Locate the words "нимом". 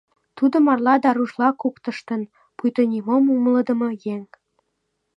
2.91-3.23